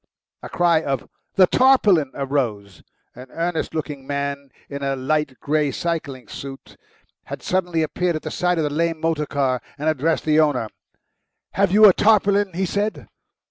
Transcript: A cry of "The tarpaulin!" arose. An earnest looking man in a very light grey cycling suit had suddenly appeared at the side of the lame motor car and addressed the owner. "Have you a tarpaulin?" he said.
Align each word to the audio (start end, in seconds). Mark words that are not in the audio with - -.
A 0.41 0.49
cry 0.49 0.81
of 0.81 1.07
"The 1.35 1.45
tarpaulin!" 1.45 2.09
arose. 2.15 2.81
An 3.13 3.27
earnest 3.29 3.75
looking 3.75 4.07
man 4.07 4.49
in 4.67 4.77
a 4.77 4.95
very 4.95 4.95
light 4.95 5.39
grey 5.39 5.69
cycling 5.69 6.27
suit 6.27 6.75
had 7.25 7.43
suddenly 7.43 7.83
appeared 7.83 8.15
at 8.15 8.23
the 8.23 8.31
side 8.31 8.57
of 8.57 8.63
the 8.63 8.71
lame 8.71 8.99
motor 8.99 9.27
car 9.27 9.61
and 9.77 9.87
addressed 9.87 10.25
the 10.25 10.39
owner. 10.39 10.69
"Have 11.51 11.71
you 11.71 11.85
a 11.85 11.93
tarpaulin?" 11.93 12.53
he 12.53 12.65
said. 12.65 13.09